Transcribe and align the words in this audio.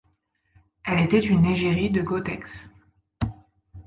Elle 0.83 1.01
était 1.01 1.19
une 1.19 1.45
égérie 1.45 1.91
de 1.91 2.01
Gottex. 2.01 2.51